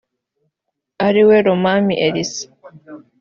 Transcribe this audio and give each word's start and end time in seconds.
ariwe 1.07 1.35
Romami 1.45 1.93
Elisa 2.05 2.45